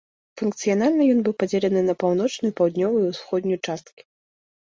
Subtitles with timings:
[0.41, 4.01] Функцыянальна ён быў падзелены на паўночную, паўднёвую і ўсходнюю часткі.